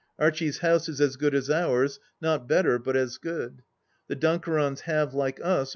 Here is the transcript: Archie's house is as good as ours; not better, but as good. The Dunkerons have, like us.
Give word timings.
Archie's 0.17 0.57
house 0.57 0.89
is 0.89 0.99
as 0.99 1.15
good 1.15 1.35
as 1.35 1.47
ours; 1.47 1.99
not 2.19 2.47
better, 2.47 2.79
but 2.79 2.95
as 2.97 3.19
good. 3.19 3.61
The 4.07 4.15
Dunkerons 4.15 4.79
have, 4.85 5.13
like 5.13 5.39
us. 5.43 5.69